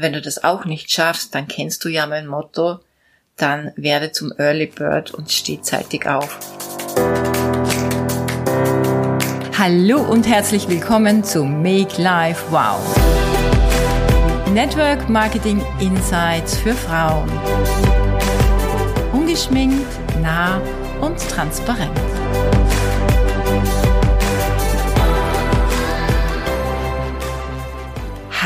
Wenn 0.00 0.12
du 0.12 0.20
das 0.20 0.44
auch 0.44 0.64
nicht 0.64 0.92
schaffst, 0.92 1.34
dann 1.34 1.48
kennst 1.48 1.84
du 1.84 1.88
ja 1.88 2.06
mein 2.06 2.28
Motto, 2.28 2.78
dann 3.36 3.72
werde 3.74 4.12
zum 4.12 4.32
Early 4.38 4.66
Bird 4.66 5.12
und 5.12 5.28
steh 5.28 5.60
zeitig 5.60 6.06
auf. 6.06 6.38
Hallo 9.58 10.00
und 10.02 10.28
herzlich 10.28 10.68
willkommen 10.68 11.24
zu 11.24 11.42
Make 11.42 12.00
Life 12.00 12.44
Wow. 12.50 12.78
Network 14.52 15.08
Marketing 15.08 15.60
Insights 15.80 16.56
für 16.56 16.74
Frauen. 16.74 17.28
Ungeschminkt, 19.12 19.98
nah 20.22 20.60
und 21.00 21.18
transparent. 21.28 21.90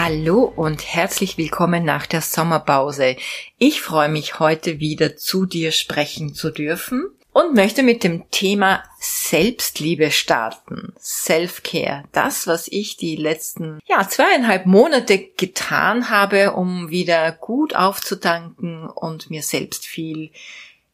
Hallo 0.04 0.52
und 0.56 0.84
herzlich 0.84 1.38
willkommen 1.38 1.84
nach 1.84 2.06
der 2.06 2.22
Sommerpause. 2.22 3.14
Ich 3.58 3.80
freue 3.80 4.08
mich 4.08 4.40
heute 4.40 4.80
wieder 4.80 5.16
zu 5.16 5.46
dir 5.46 5.70
sprechen 5.70 6.34
zu 6.34 6.50
dürfen 6.50 7.08
und 7.32 7.54
möchte 7.54 7.84
mit 7.84 8.02
dem 8.02 8.28
Thema 8.32 8.82
Selbstliebe 8.98 10.10
starten. 10.10 10.92
Self-Care. 10.98 12.02
Das, 12.10 12.48
was 12.48 12.66
ich 12.66 12.96
die 12.96 13.14
letzten, 13.14 13.78
ja, 13.86 14.08
zweieinhalb 14.08 14.66
Monate 14.66 15.18
getan 15.36 16.10
habe, 16.10 16.54
um 16.54 16.90
wieder 16.90 17.30
gut 17.30 17.76
aufzudanken 17.76 18.88
und 18.88 19.30
mir 19.30 19.42
selbst 19.44 19.86
viel 19.86 20.32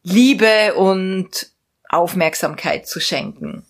Liebe 0.02 0.74
und 0.74 1.50
Aufmerksamkeit 1.88 2.86
zu 2.86 3.00
schenken. 3.00 3.64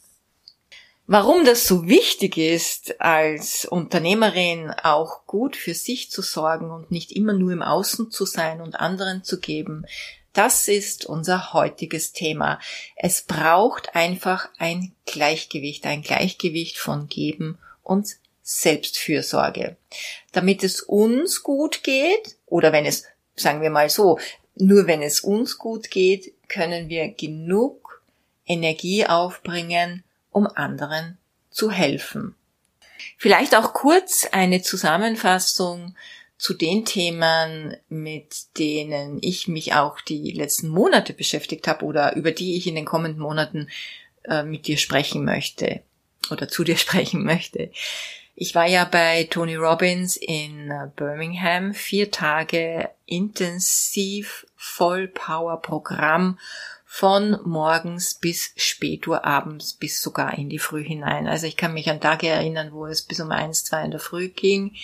Warum 1.11 1.47
das 1.47 1.67
so 1.67 1.89
wichtig 1.89 2.37
ist, 2.37 3.01
als 3.01 3.65
Unternehmerin 3.65 4.71
auch 4.71 5.25
gut 5.25 5.57
für 5.57 5.73
sich 5.73 6.11
zu 6.11 6.21
sorgen 6.21 6.71
und 6.71 6.91
nicht 6.91 7.13
immer 7.13 7.33
nur 7.33 7.51
im 7.51 7.63
Außen 7.63 8.11
zu 8.11 8.27
sein 8.27 8.61
und 8.61 8.79
anderen 8.79 9.25
zu 9.25 9.41
geben, 9.41 9.87
das 10.35 10.69
ist 10.69 11.07
unser 11.07 11.55
heutiges 11.55 12.13
Thema. 12.13 12.61
Es 12.95 13.23
braucht 13.23 13.97
einfach 13.97 14.51
ein 14.59 14.93
Gleichgewicht, 15.07 15.87
ein 15.87 16.03
Gleichgewicht 16.03 16.77
von 16.77 17.09
Geben 17.09 17.57
und 17.83 18.07
Selbstfürsorge. 18.43 19.79
Damit 20.33 20.63
es 20.63 20.83
uns 20.83 21.43
gut 21.43 21.85
geht, 21.85 22.37
oder 22.45 22.71
wenn 22.71 22.85
es, 22.85 23.05
sagen 23.35 23.63
wir 23.63 23.71
mal 23.71 23.89
so, 23.89 24.19
nur 24.57 24.87
wenn 24.87 25.01
es 25.01 25.21
uns 25.21 25.57
gut 25.57 25.91
geht, 25.91 26.35
können 26.49 26.91
wir 26.91 27.09
genug 27.09 28.03
Energie 28.45 29.07
aufbringen, 29.07 30.05
um 30.39 30.47
anderen 30.47 31.19
zu 31.51 31.71
helfen. 31.71 32.35
Vielleicht 33.17 33.55
auch 33.57 33.73
kurz 33.73 34.29
eine 34.31 34.63
Zusammenfassung 34.63 35.97
zu 36.37 36.55
den 36.55 36.85
Themen, 36.85 37.77
mit 37.89 38.57
denen 38.59 39.19
ich 39.21 39.49
mich 39.49 39.75
auch 39.75 40.01
die 40.01 40.31
letzten 40.31 40.69
Monate 40.69 41.13
beschäftigt 41.13 41.67
habe 41.67 41.85
oder 41.85 42.15
über 42.15 42.31
die 42.31 42.57
ich 42.57 42.69
in 42.69 42.77
den 42.77 42.85
kommenden 42.85 43.21
Monaten 43.21 43.69
äh, 44.25 44.45
mit 44.45 44.69
dir 44.69 44.77
sprechen 44.77 45.25
möchte 45.25 45.83
oder 46.31 46.49
zu 46.49 46.63
dir 46.63 46.77
sprechen 46.85 47.25
möchte. 47.25 47.73
Ich 48.37 48.55
war 48.55 48.69
ja 48.69 48.85
bei 48.85 49.25
Tony 49.25 49.57
Robbins 49.57 50.17
in 50.17 50.71
äh, 50.71 50.89
Birmingham, 50.95 51.75
vier 51.75 52.13
Tage 52.13 52.89
intensiv 53.05 54.47
Vollpower-Programm 54.55 56.39
von 56.91 57.39
morgens 57.45 58.15
bis 58.15 58.53
spätur 58.57 59.27
abends 59.27 59.75
bis 59.75 60.01
sogar 60.01 60.39
in 60.39 60.49
die 60.49 60.59
Früh 60.59 60.83
hinein. 60.83 61.29
Also 61.29 61.47
ich 61.47 61.59
kann 61.59 61.75
mich 61.75 61.91
an 61.91 62.01
Tage 62.01 62.29
erinnern, 62.29 62.73
wo 62.73 62.87
es 62.87 63.03
bis 63.03 63.21
um 63.21 63.31
eins, 63.31 63.63
zwei 63.63 63.85
in 63.85 63.91
der 63.91 64.01
Früh 64.01 64.31
ging. 64.31 64.75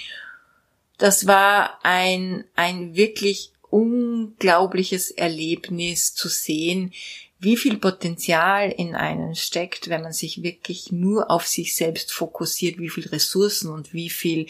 Das 0.98 1.26
war 1.26 1.82
ein, 1.82 2.44
ein 2.56 2.94
wirklich 2.94 3.52
unglaubliches 3.70 5.12
Erlebnis 5.12 6.14
zu 6.14 6.28
sehen, 6.28 6.92
wie 7.40 7.56
viel 7.56 7.78
Potenzial 7.78 8.70
in 8.70 8.94
einen 8.94 9.34
steckt, 9.34 9.88
wenn 9.88 10.02
man 10.02 10.12
sich 10.12 10.42
wirklich 10.42 10.92
nur 10.92 11.30
auf 11.30 11.46
sich 11.46 11.74
selbst 11.74 12.12
fokussiert, 12.12 12.78
wie 12.78 12.90
viel 12.90 13.08
Ressourcen 13.08 13.70
und 13.70 13.94
wie 13.94 14.10
viel 14.10 14.46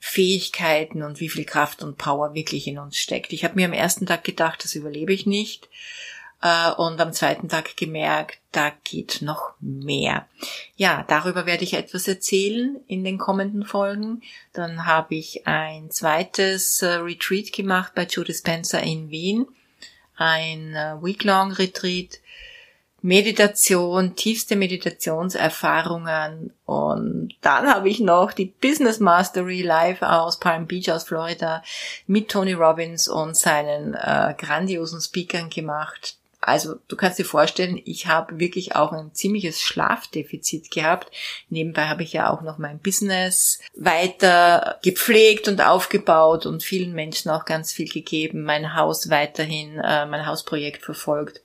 Fähigkeiten 0.00 1.04
und 1.04 1.20
wie 1.20 1.28
viel 1.28 1.44
Kraft 1.44 1.84
und 1.84 1.98
Power 1.98 2.34
wirklich 2.34 2.66
in 2.66 2.78
uns 2.78 2.96
steckt. 2.96 3.32
Ich 3.32 3.44
habe 3.44 3.54
mir 3.54 3.66
am 3.66 3.72
ersten 3.72 4.06
Tag 4.06 4.24
gedacht, 4.24 4.64
das 4.64 4.74
überlebe 4.74 5.12
ich 5.12 5.24
nicht 5.24 5.68
und 6.76 7.00
am 7.00 7.12
zweiten 7.12 7.48
Tag 7.48 7.76
gemerkt, 7.76 8.38
da 8.52 8.70
geht 8.84 9.22
noch 9.22 9.54
mehr. 9.60 10.26
Ja, 10.76 11.04
darüber 11.08 11.46
werde 11.46 11.64
ich 11.64 11.74
etwas 11.74 12.06
erzählen 12.06 12.78
in 12.86 13.04
den 13.04 13.18
kommenden 13.18 13.64
Folgen. 13.64 14.22
Dann 14.52 14.86
habe 14.86 15.14
ich 15.14 15.46
ein 15.46 15.90
zweites 15.90 16.82
äh, 16.82 16.96
Retreat 16.96 17.52
gemacht 17.52 17.92
bei 17.94 18.04
Judith 18.04 18.38
Spencer 18.38 18.82
in 18.82 19.10
Wien, 19.10 19.46
ein 20.16 20.74
äh, 20.74 21.02
Week-long 21.02 21.52
Retreat. 21.52 22.20
Meditation, 23.02 24.16
tiefste 24.16 24.56
Meditationserfahrungen 24.56 26.52
und 26.64 27.36
dann 27.40 27.72
habe 27.72 27.88
ich 27.88 28.00
noch 28.00 28.32
die 28.32 28.46
Business 28.46 28.98
Mastery 28.98 29.62
live 29.62 30.02
aus 30.02 30.40
Palm 30.40 30.66
Beach 30.66 30.90
aus 30.90 31.04
Florida 31.04 31.62
mit 32.08 32.28
Tony 32.30 32.54
Robbins 32.54 33.06
und 33.06 33.36
seinen 33.36 33.94
äh, 33.94 34.34
grandiosen 34.36 35.00
Speakern 35.00 35.50
gemacht. 35.50 36.16
Also 36.46 36.76
du 36.86 36.94
kannst 36.94 37.18
dir 37.18 37.24
vorstellen, 37.24 37.80
ich 37.84 38.06
habe 38.06 38.38
wirklich 38.38 38.76
auch 38.76 38.92
ein 38.92 39.12
ziemliches 39.12 39.60
Schlafdefizit 39.60 40.70
gehabt. 40.70 41.10
Nebenbei 41.48 41.86
habe 41.88 42.04
ich 42.04 42.12
ja 42.12 42.30
auch 42.30 42.42
noch 42.42 42.58
mein 42.58 42.78
Business 42.78 43.58
weiter 43.74 44.78
gepflegt 44.84 45.48
und 45.48 45.60
aufgebaut 45.60 46.46
und 46.46 46.62
vielen 46.62 46.92
Menschen 46.92 47.32
auch 47.32 47.46
ganz 47.46 47.72
viel 47.72 47.88
gegeben, 47.88 48.44
mein 48.44 48.76
Haus 48.76 49.10
weiterhin, 49.10 49.80
äh, 49.80 50.06
mein 50.06 50.24
Hausprojekt 50.24 50.84
verfolgt. 50.84 51.40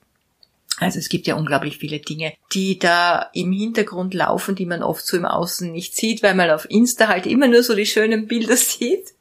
Also 0.77 0.99
es 0.99 1.09
gibt 1.09 1.25
ja 1.25 1.35
unglaublich 1.35 1.77
viele 1.77 1.99
Dinge, 1.99 2.33
die 2.53 2.77
da 2.77 3.29
im 3.33 3.51
Hintergrund 3.51 4.13
laufen, 4.13 4.53
die 4.53 4.67
man 4.67 4.83
oft 4.83 5.05
so 5.05 5.17
im 5.17 5.25
Außen 5.25 5.71
nicht 5.71 5.95
sieht, 5.95 6.21
weil 6.21 6.35
man 6.35 6.51
auf 6.51 6.69
Insta 6.69 7.07
halt 7.07 7.25
immer 7.25 7.47
nur 7.47 7.63
so 7.63 7.75
die 7.75 7.87
schönen 7.87 8.27
Bilder 8.27 8.55
sieht. 8.57 9.13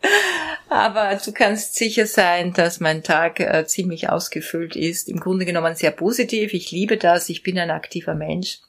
Aber 0.71 1.17
du 1.17 1.33
kannst 1.33 1.75
sicher 1.75 2.07
sein, 2.07 2.53
dass 2.53 2.79
mein 2.79 3.03
Tag 3.03 3.41
äh, 3.41 3.67
ziemlich 3.67 4.09
ausgefüllt 4.09 4.77
ist. 4.77 5.09
Im 5.09 5.19
Grunde 5.19 5.45
genommen 5.45 5.75
sehr 5.75 5.91
positiv. 5.91 6.55
Ich 6.55 6.71
liebe 6.71 6.97
das. 6.97 7.29
Ich 7.29 7.43
bin 7.43 7.59
ein 7.59 7.73
aktiver 7.73 8.15
Mensch. 8.15 8.61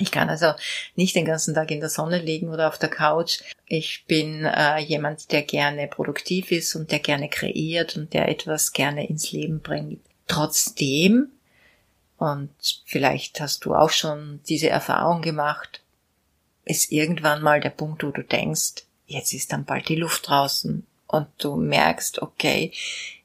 Ich 0.00 0.10
kann 0.10 0.28
also 0.28 0.52
nicht 0.96 1.14
den 1.14 1.24
ganzen 1.24 1.54
Tag 1.54 1.70
in 1.70 1.78
der 1.78 1.90
Sonne 1.90 2.18
liegen 2.18 2.48
oder 2.48 2.66
auf 2.66 2.78
der 2.78 2.88
Couch. 2.88 3.40
Ich 3.66 4.04
bin 4.08 4.44
äh, 4.44 4.78
jemand, 4.78 5.30
der 5.30 5.42
gerne 5.42 5.86
produktiv 5.86 6.50
ist 6.50 6.74
und 6.74 6.90
der 6.90 6.98
gerne 6.98 7.28
kreiert 7.28 7.96
und 7.96 8.12
der 8.14 8.28
etwas 8.28 8.72
gerne 8.72 9.08
ins 9.08 9.30
Leben 9.30 9.60
bringt. 9.60 10.00
Trotzdem 10.26 11.30
und 12.16 12.50
vielleicht 12.84 13.40
hast 13.40 13.64
du 13.64 13.74
auch 13.74 13.90
schon 13.90 14.40
diese 14.48 14.68
Erfahrung 14.68 15.22
gemacht, 15.22 15.82
ist 16.64 16.90
irgendwann 16.90 17.42
mal 17.42 17.60
der 17.60 17.70
Punkt, 17.70 18.02
wo 18.02 18.10
du 18.10 18.24
denkst, 18.24 18.84
jetzt 19.06 19.32
ist 19.32 19.52
dann 19.52 19.64
bald 19.64 19.88
die 19.88 19.94
Luft 19.94 20.28
draußen 20.28 20.84
und 21.08 21.26
du 21.38 21.56
merkst, 21.56 22.22
okay, 22.22 22.72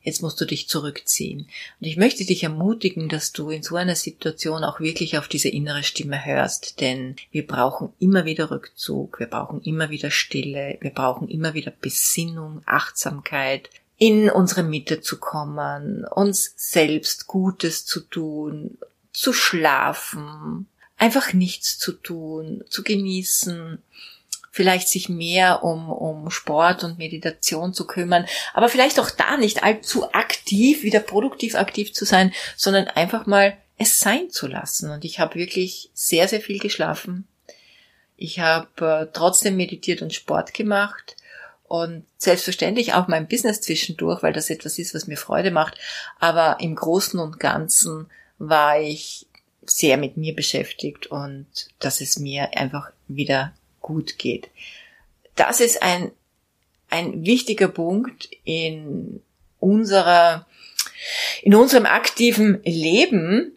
jetzt 0.02 0.22
musst 0.22 0.40
du 0.40 0.46
dich 0.46 0.68
zurückziehen. 0.68 1.48
Und 1.80 1.88
ich 1.88 1.98
möchte 1.98 2.26
dich 2.26 2.44
ermutigen, 2.44 3.10
dass 3.10 3.32
du 3.32 3.50
in 3.50 3.64
so 3.64 3.76
einer 3.76 3.96
Situation 3.96 4.64
auch 4.64 4.80
wirklich 4.80 5.18
auf 5.18 5.28
diese 5.28 5.50
innere 5.50 5.84
Stimme 5.84 6.26
hörst, 6.26 6.82
denn 6.82 7.16
wir 7.32 7.46
brauchen 7.46 7.94
immer 8.00 8.26
wieder 8.26 8.52
Rückzug, 8.52 9.20
wir 9.20 9.28
brauchen 9.28 9.62
immer 9.62 9.90
wieder 9.90 10.12
Stille, 10.12 10.78
wir 10.82 10.92
brauchen 10.92 11.28
immer 11.28 11.54
wieder 11.54 11.72
Besinnung, 11.72 12.62
Achtsamkeit, 12.66 13.70
in 13.98 14.30
unsere 14.30 14.64
Mitte 14.64 15.02
zu 15.02 15.20
kommen, 15.20 16.06
uns 16.06 16.54
selbst 16.58 17.28
Gutes 17.28 17.86
zu 17.86 18.02
tun, 18.02 18.78
zu 19.14 19.32
schlafen, 19.32 20.68
einfach 20.98 21.34
nichts 21.34 21.78
zu 21.78 21.94
tun, 21.94 22.64
zu 22.70 22.84
genießen, 22.84 23.82
vielleicht 24.54 24.88
sich 24.88 25.10
mehr 25.10 25.64
um, 25.64 25.90
um 25.90 26.30
Sport 26.30 26.84
und 26.84 27.00
Meditation 27.00 27.74
zu 27.74 27.88
kümmern, 27.88 28.28
aber 28.54 28.70
vielleicht 28.70 29.00
auch 29.00 29.10
da 29.10 29.36
nicht 29.36 29.64
allzu 29.64 30.14
aktiv, 30.14 30.84
wieder 30.84 31.00
produktiv 31.00 31.56
aktiv 31.56 31.92
zu 31.92 32.06
sein, 32.06 32.32
sondern 32.56 32.88
einfach 32.88 33.26
mal 33.26 33.58
es 33.80 34.00
sein 34.00 34.30
zu 34.30 34.46
lassen. 34.46 34.92
Und 34.92 35.06
ich 35.06 35.20
habe 35.20 35.36
wirklich 35.36 35.90
sehr, 35.96 36.28
sehr 36.28 36.40
viel 36.40 36.60
geschlafen. 36.60 37.28
Ich 38.16 38.40
habe 38.40 39.08
äh, 39.08 39.12
trotzdem 39.12 39.58
meditiert 39.58 40.04
und 40.04 40.14
Sport 40.14 40.54
gemacht 40.54 41.18
und 41.64 42.06
selbstverständlich 42.18 42.94
auch 42.94 43.08
mein 43.08 43.28
Business 43.28 43.60
zwischendurch, 43.60 44.22
weil 44.22 44.34
das 44.34 44.52
etwas 44.52 44.78
ist, 44.78 44.94
was 44.94 45.08
mir 45.08 45.18
Freude 45.18 45.50
macht. 45.50 45.80
Aber 46.20 46.58
im 46.60 46.76
Großen 46.76 47.20
und 47.20 47.40
Ganzen 47.40 48.06
war 48.38 48.80
ich 48.80 49.26
sehr 49.66 49.98
mit 49.98 50.16
mir 50.16 50.36
beschäftigt 50.36 51.08
und 51.08 51.48
dass 51.80 52.02
es 52.02 52.20
mir 52.20 52.56
einfach 52.56 52.92
wieder 53.08 53.54
gut 53.84 54.18
geht. 54.18 54.50
Das 55.36 55.60
ist 55.60 55.84
ein, 55.84 56.12
ein 56.90 57.24
wichtiger 57.24 57.68
Punkt 57.68 58.30
in 58.44 59.22
unserer, 59.60 60.48
in 61.44 61.54
unserem 61.54 61.86
aktiven 61.86 62.62
Leben. 62.64 63.52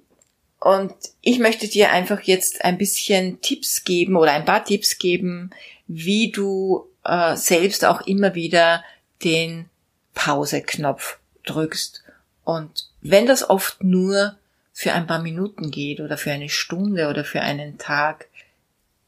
Und 0.60 0.92
ich 1.22 1.38
möchte 1.38 1.68
dir 1.68 1.90
einfach 1.92 2.20
jetzt 2.22 2.64
ein 2.64 2.76
bisschen 2.76 3.40
Tipps 3.40 3.84
geben 3.84 4.16
oder 4.16 4.32
ein 4.32 4.44
paar 4.44 4.64
Tipps 4.64 4.98
geben, 4.98 5.50
wie 5.86 6.30
du 6.30 6.86
äh, 7.04 7.36
selbst 7.36 7.84
auch 7.84 8.02
immer 8.02 8.34
wieder 8.34 8.84
den 9.24 9.70
Pause-Knopf 10.14 11.18
drückst. 11.44 12.02
Und 12.44 12.88
wenn 13.00 13.26
das 13.26 13.48
oft 13.48 13.82
nur 13.82 14.36
für 14.72 14.92
ein 14.92 15.06
paar 15.06 15.22
Minuten 15.22 15.70
geht 15.70 16.00
oder 16.00 16.18
für 16.18 16.32
eine 16.32 16.48
Stunde 16.48 17.08
oder 17.08 17.24
für 17.24 17.40
einen 17.40 17.78
Tag, 17.78 18.28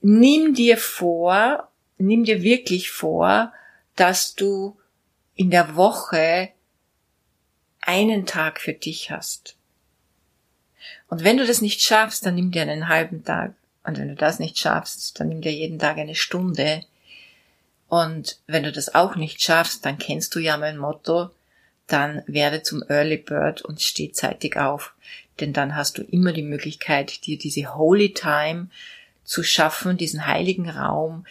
nimm 0.01 0.55
dir 0.55 0.77
vor, 0.77 1.69
nimm 1.99 2.25
dir 2.25 2.43
wirklich 2.43 2.91
vor, 2.91 3.53
dass 3.97 4.35
du 4.35 4.77
in 5.35 5.51
der 5.51 5.77
Woche 5.77 6.51
einen 7.81 8.27
Tag 8.27 8.61
für 8.61 8.73
dich 8.73 9.11
hast. 9.11 9.57
Und 11.09 11.25
wenn 11.25 11.39
du 11.39 11.47
das 11.47 11.61
nicht 11.61 11.81
schaffst, 11.81 12.25
dann 12.27 12.35
nimm 12.35 12.51
dir 12.51 12.63
einen 12.63 12.89
halben 12.89 13.25
Tag. 13.25 13.55
Und 13.85 13.99
wenn 13.99 14.09
du 14.09 14.15
das 14.15 14.39
nicht 14.39 14.59
schaffst, 14.59 15.19
dann 15.19 15.29
nimm 15.29 15.41
dir 15.41 15.53
jeden 15.53 15.79
Tag 15.79 15.97
eine 15.97 16.15
Stunde. 16.15 16.85
Und 17.89 18.39
wenn 18.47 18.65
du 18.65 18.73
das 18.73 18.95
auch 18.95 19.17
nicht 19.17 19.41
schaffst, 19.41 19.87
dann 19.87 19.99
kennst 19.99 20.35
du 20.35 20.41
ja 20.41 20.59
mein 20.59 20.77
Motto, 20.77 21.31
dann 21.87 22.23
werde 22.27 22.63
zum 22.63 22.85
Early 22.89 23.17
Bird 23.17 23.63
und 23.63 23.81
steh 23.81 24.13
zeitig 24.13 24.59
auf. 24.59 24.95
Denn 25.41 25.55
dann 25.55 25.75
hast 25.75 25.97
du 25.97 26.03
immer 26.03 26.33
die 26.33 26.43
Möglichkeit, 26.43 27.25
dir 27.25 27.39
diese 27.39 27.75
Holy 27.75 28.13
Time 28.13 28.69
zu 29.29 29.43
schaffen, 29.43 29.99
diesen 29.99 30.27
heiligen 30.27 30.71
Raum, 30.71 31.27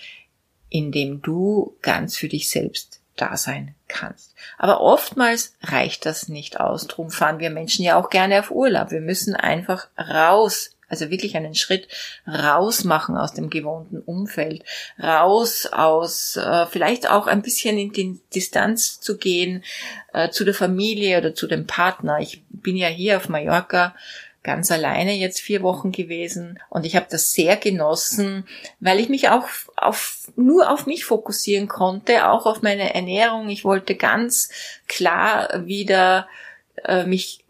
in 0.69 0.91
dem 0.91 1.21
du 1.21 1.75
ganz 1.81 2.15
für 2.15 2.27
dich 2.27 2.49
selbst 2.49 3.01
da 3.15 3.35
sein 3.35 3.73
kannst. 3.87 4.35
Aber 4.59 4.81
oftmals 4.81 5.55
reicht 5.63 6.05
das 6.05 6.29
nicht 6.29 6.59
aus. 6.59 6.85
Drum 6.85 7.09
fahren 7.09 7.39
wir 7.39 7.49
Menschen 7.49 7.83
ja 7.83 7.99
auch 7.99 8.11
gerne 8.11 8.39
auf 8.39 8.51
Urlaub. 8.51 8.91
Wir 8.91 9.01
müssen 9.01 9.35
einfach 9.35 9.87
raus 9.97 10.77
also 10.89 11.09
wirklich 11.09 11.35
einen 11.35 11.55
Schritt 11.55 11.87
raus 12.25 12.83
machen 12.83 13.17
aus 13.17 13.33
dem 13.33 13.49
gewohnten 13.49 13.99
Umfeld, 13.99 14.63
raus 15.01 15.67
aus, 15.69 16.37
äh, 16.37 16.65
vielleicht 16.65 17.09
auch 17.09 17.27
ein 17.27 17.41
bisschen 17.41 17.77
in 17.77 17.91
die 17.91 18.21
Distanz 18.33 18.99
zu 19.01 19.17
gehen 19.17 19.63
äh, 20.13 20.29
zu 20.29 20.45
der 20.45 20.53
Familie 20.53 21.17
oder 21.17 21.35
zu 21.35 21.47
dem 21.47 21.67
Partner. 21.67 22.19
Ich 22.19 22.43
bin 22.49 22.77
ja 22.77 22.87
hier 22.87 23.17
auf 23.17 23.27
Mallorca 23.27 23.95
ganz 24.43 24.71
alleine 24.71 25.13
jetzt 25.13 25.41
vier 25.41 25.61
Wochen 25.61 25.91
gewesen 25.91 26.59
und 26.69 26.85
ich 26.85 26.95
habe 26.95 27.07
das 27.09 27.31
sehr 27.33 27.57
genossen, 27.57 28.47
weil 28.79 28.99
ich 28.99 29.09
mich 29.09 29.29
auch 29.29 29.45
auf, 29.75 30.31
nur 30.35 30.71
auf 30.71 30.85
mich 30.85 31.05
fokussieren 31.05 31.67
konnte, 31.67 32.29
auch 32.29 32.45
auf 32.45 32.61
meine 32.61 32.93
Ernährung. 32.93 33.49
Ich 33.49 33.65
wollte 33.65 33.95
ganz 33.95 34.49
klar 34.87 35.65
wieder 35.65 36.27
äh, 36.85 37.03
mich 37.03 37.43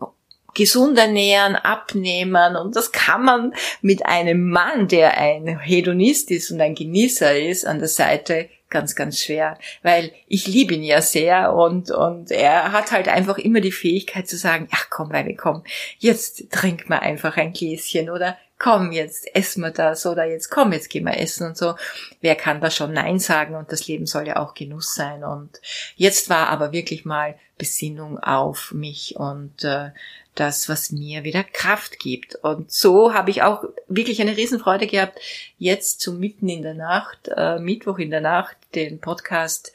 gesund 0.56 0.98
ernähren, 0.98 1.56
abnehmen 1.56 2.56
und 2.56 2.76
das 2.76 2.92
kann 2.92 3.24
man 3.24 3.54
mit 3.82 4.06
einem 4.08 4.50
Mann, 4.50 4.88
der 4.88 5.18
ein 5.18 5.60
Hedonist 5.60 6.32
ist 6.32 6.50
und 6.50 6.60
ein 6.60 6.74
Genießer 6.74 7.40
ist, 7.40 7.66
an 7.66 7.78
der 7.78 7.90
Seite 7.90 8.50
ganz, 8.70 8.96
ganz 8.96 9.20
schwer, 9.20 9.58
weil 9.82 10.12
ich 10.28 10.48
liebe 10.48 10.74
ihn 10.74 10.84
ja 10.84 11.02
sehr 11.02 11.54
und, 11.54 11.92
und 11.92 12.32
er 12.32 12.72
hat 12.72 12.92
halt 12.92 13.08
einfach 13.08 13.38
immer 13.38 13.62
die 13.62 13.72
Fähigkeit 13.72 14.28
zu 14.28 14.38
sagen, 14.38 14.68
ach 14.72 14.88
komm, 14.90 15.12
Weine, 15.12 15.36
komm, 15.36 15.64
jetzt 16.00 16.52
trink 16.52 16.90
mal 16.90 17.00
einfach 17.00 17.38
ein 17.38 17.54
Gläschen 17.54 18.10
oder 18.10 18.38
komm, 18.60 18.92
jetzt 18.92 19.34
essen 19.36 19.62
wir 19.62 19.72
das 19.72 20.06
oder 20.06 20.26
jetzt 20.26 20.50
komm, 20.50 20.74
jetzt 20.74 20.90
gehen 20.90 21.06
wir 21.06 21.18
essen 21.18 21.48
und 21.48 21.58
so. 21.58 21.76
Wer 22.22 22.36
kann 22.36 22.62
da 22.62 22.72
schon 22.72 22.94
Nein 22.94 23.20
sagen 23.20 23.56
und 23.56 23.72
das 23.72 23.88
Leben 23.88 24.06
soll 24.06 24.28
ja 24.28 24.38
auch 24.38 24.54
Genuss 24.54 24.96
sein 24.96 25.24
und 25.24 25.62
jetzt 25.96 26.30
war 26.30 26.50
aber 26.50 26.72
wirklich 26.72 27.06
mal 27.06 27.36
Besinnung 27.58 28.20
auf 28.20 28.72
mich 28.72 29.16
und 29.18 29.64
äh, 29.64 29.92
das, 30.36 30.70
was 30.70 30.92
mir 30.92 31.24
wieder 31.24 31.44
Kraft 31.44 32.00
gibt. 32.00 32.36
Und 32.36 32.72
so 32.72 33.14
habe 33.14 33.32
ich 33.32 33.42
auch 33.42 33.64
wirklich 33.88 34.22
eine 34.22 34.38
Riesenfreude 34.38 34.88
gehabt, 34.88 35.20
jetzt 35.58 36.00
zu 36.00 36.14
mitten 36.14 36.48
in 36.48 36.62
der 36.62 36.76
Nacht, 36.76 37.30
äh, 37.36 37.60
Mittwoch 37.60 37.98
in 37.98 38.12
der 38.12 38.22
Nacht, 38.22 38.56
den 38.76 39.00
Podcast 39.00 39.74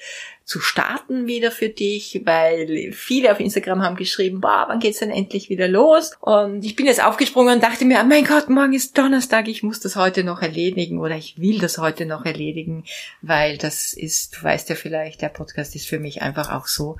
zu 0.53 0.61
starten 0.61 1.27
wieder 1.27 1.51
für 1.51 1.71
dich, 1.71 2.21
weil 2.27 2.93
viele 2.93 3.33
auf 3.33 3.41
Instagram 3.41 3.81
haben 3.81 3.97
geschrieben, 3.97 4.43
boah, 4.43 4.67
wann 4.69 4.81
geht's 4.81 4.99
denn 4.99 5.11
endlich 5.11 5.49
wieder 5.49 5.67
los? 5.67 6.13
Und 6.21 6.63
ich 6.63 6.77
bin 6.77 6.85
jetzt 6.85 7.03
aufgesprungen 7.03 7.55
und 7.55 7.63
dachte 7.63 7.87
mir, 7.87 8.01
oh 8.03 8.07
mein 8.07 8.27
Gott, 8.27 8.51
morgen 8.51 8.75
ist 8.75 8.99
Donnerstag, 8.99 9.49
ich 9.49 9.63
muss 9.63 9.81
das 9.81 9.97
heute 9.97 10.25
noch 10.25 10.43
erledigen 10.43 11.01
oder 11.01 11.17
ich 11.17 11.41
will 11.41 11.59
das 11.59 11.79
heute 11.79 12.05
noch 12.05 12.27
erledigen, 12.27 12.85
weil 13.23 13.57
das 13.57 13.95
ist, 13.95 14.37
du 14.37 14.43
weißt 14.43 14.69
ja 14.69 14.75
vielleicht, 14.75 15.23
der 15.23 15.31
Podcast 15.31 15.75
ist 15.75 15.89
für 15.89 15.99
mich 15.99 16.21
einfach 16.21 16.53
auch 16.53 16.67
so 16.67 16.99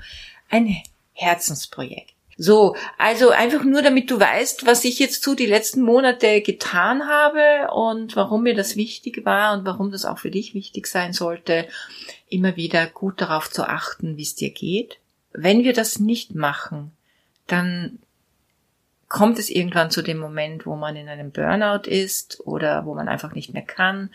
ein 0.49 0.75
Herzensprojekt. 1.11 2.12
So, 2.37 2.75
also 2.97 3.29
einfach 3.29 3.63
nur 3.63 3.81
damit 3.81 4.09
du 4.09 4.19
weißt, 4.19 4.65
was 4.65 4.83
ich 4.85 4.99
jetzt 4.99 5.23
zu 5.23 5.35
die 5.35 5.45
letzten 5.45 5.81
Monate 5.81 6.41
getan 6.41 7.07
habe 7.07 7.71
und 7.73 8.15
warum 8.15 8.43
mir 8.43 8.55
das 8.55 8.75
wichtig 8.75 9.23
war 9.25 9.57
und 9.57 9.65
warum 9.65 9.91
das 9.91 10.05
auch 10.05 10.17
für 10.17 10.31
dich 10.31 10.53
wichtig 10.53 10.87
sein 10.87 11.13
sollte, 11.13 11.67
immer 12.29 12.55
wieder 12.55 12.87
gut 12.87 13.21
darauf 13.21 13.51
zu 13.51 13.67
achten, 13.67 14.17
wie 14.17 14.23
es 14.23 14.35
dir 14.35 14.49
geht. 14.49 14.97
Wenn 15.31 15.63
wir 15.63 15.73
das 15.73 15.99
nicht 15.99 16.33
machen, 16.33 16.91
dann 17.47 17.99
kommt 19.13 19.37
es 19.37 19.51
irgendwann 19.51 19.91
zu 19.91 20.01
dem 20.01 20.17
Moment, 20.17 20.65
wo 20.65 20.75
man 20.75 20.95
in 20.95 21.07
einem 21.07 21.29
Burnout 21.29 21.87
ist 21.87 22.41
oder 22.47 22.85
wo 22.85 22.95
man 22.95 23.07
einfach 23.07 23.33
nicht 23.33 23.53
mehr 23.53 23.61
kann 23.61 24.09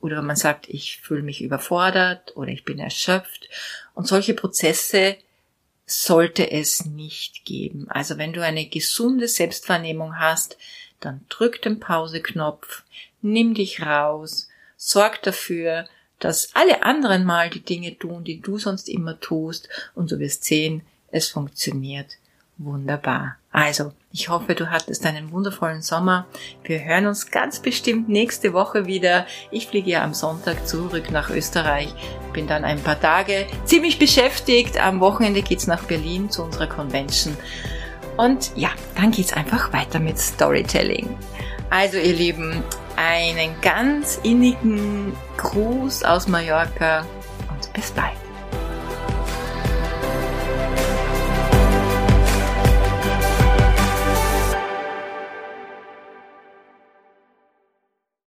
oder 0.00 0.22
man 0.22 0.34
sagt, 0.34 0.68
ich 0.68 1.00
fühle 1.00 1.22
mich 1.22 1.40
überfordert 1.40 2.36
oder 2.36 2.50
ich 2.50 2.64
bin 2.64 2.80
erschöpft. 2.80 3.48
Und 3.94 4.08
solche 4.08 4.34
Prozesse 4.34 5.16
sollte 5.90 6.50
es 6.50 6.84
nicht 6.84 7.44
geben. 7.44 7.86
Also 7.88 8.16
wenn 8.18 8.32
du 8.32 8.44
eine 8.44 8.66
gesunde 8.66 9.28
Selbstwahrnehmung 9.28 10.18
hast, 10.18 10.56
dann 11.00 11.24
drück 11.28 11.60
den 11.62 11.80
Pauseknopf, 11.80 12.84
nimm 13.22 13.54
dich 13.54 13.82
raus, 13.82 14.48
sorg 14.76 15.22
dafür, 15.22 15.88
dass 16.18 16.54
alle 16.54 16.82
anderen 16.82 17.24
mal 17.24 17.50
die 17.50 17.64
Dinge 17.64 17.98
tun, 17.98 18.24
die 18.24 18.40
du 18.40 18.58
sonst 18.58 18.88
immer 18.88 19.18
tust, 19.18 19.68
und 19.94 20.12
du 20.12 20.18
wirst 20.18 20.44
sehen, 20.44 20.82
es 21.10 21.28
funktioniert 21.28 22.19
wunderbar. 22.60 23.36
Also, 23.52 23.92
ich 24.12 24.28
hoffe, 24.28 24.54
du 24.54 24.70
hattest 24.70 25.04
einen 25.06 25.32
wundervollen 25.32 25.82
Sommer. 25.82 26.26
Wir 26.62 26.84
hören 26.84 27.06
uns 27.06 27.30
ganz 27.30 27.60
bestimmt 27.60 28.08
nächste 28.08 28.52
Woche 28.52 28.86
wieder. 28.86 29.26
Ich 29.50 29.66
fliege 29.66 29.90
ja 29.90 30.04
am 30.04 30.14
Sonntag 30.14 30.68
zurück 30.68 31.10
nach 31.10 31.30
Österreich, 31.30 31.92
bin 32.32 32.46
dann 32.46 32.64
ein 32.64 32.80
paar 32.80 33.00
Tage 33.00 33.46
ziemlich 33.64 33.98
beschäftigt. 33.98 34.80
Am 34.80 35.00
Wochenende 35.00 35.42
geht's 35.42 35.66
nach 35.66 35.82
Berlin 35.84 36.30
zu 36.30 36.44
unserer 36.44 36.68
Convention. 36.68 37.36
Und 38.16 38.52
ja, 38.54 38.70
dann 38.94 39.10
geht's 39.10 39.32
einfach 39.32 39.72
weiter 39.72 39.98
mit 39.98 40.18
Storytelling. 40.18 41.16
Also, 41.70 41.96
ihr 41.96 42.14
Lieben, 42.14 42.62
einen 42.96 43.54
ganz 43.62 44.20
innigen 44.22 45.12
Gruß 45.38 46.04
aus 46.04 46.28
Mallorca 46.28 47.06
und 47.50 47.72
bis 47.72 47.90
bald. 47.92 48.19